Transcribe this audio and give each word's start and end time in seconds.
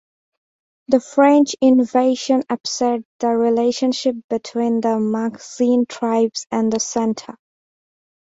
The 0.87 0.99
French 0.99 1.55
invasion 1.61 2.41
upset 2.49 3.01
the 3.19 3.27
relationships 3.27 4.17
between 4.31 4.81
the 4.81 4.97
makhzen 4.99 5.87
tribes 5.87 6.47
and 6.49 6.73
the 6.73 6.79
centre. 6.79 7.37